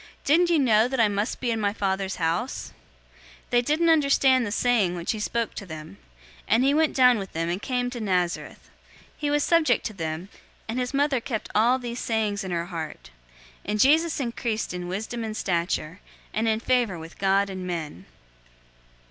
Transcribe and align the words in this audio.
Didn't 0.23 0.49
you 0.49 0.57
know 0.57 0.87
that 0.87 0.99
I 0.99 1.07
must 1.07 1.39
be 1.39 1.51
in 1.51 1.59
my 1.61 1.73
Father's 1.73 2.15
house?" 2.15 2.73
002:050 3.49 3.49
They 3.51 3.61
didn't 3.61 3.89
understand 3.89 4.43
the 4.47 4.51
saying 4.51 4.95
which 4.95 5.11
he 5.11 5.19
spoke 5.19 5.53
to 5.53 5.65
them. 5.67 5.97
002:051 6.47 6.47
And 6.47 6.63
he 6.63 6.73
went 6.73 6.95
down 6.95 7.19
with 7.19 7.33
them, 7.33 7.49
and 7.49 7.61
came 7.61 7.91
to 7.91 7.99
Nazareth. 8.01 8.71
He 9.15 9.29
was 9.29 9.43
subject 9.43 9.85
to 9.85 9.93
them, 9.93 10.29
and 10.67 10.79
his 10.79 10.95
mother 10.95 11.21
kept 11.21 11.49
all 11.53 11.77
these 11.77 11.99
sayings 11.99 12.43
in 12.43 12.49
her 12.49 12.65
heart. 12.65 13.11
002:052 13.59 13.59
And 13.65 13.79
Jesus 13.79 14.19
increased 14.19 14.73
in 14.73 14.87
wisdom 14.87 15.23
and 15.23 15.37
stature, 15.37 15.99
and 16.33 16.47
in 16.47 16.59
favor 16.59 16.97
with 16.97 17.19
God 17.19 17.51
and 17.51 17.67
men. 17.67 18.07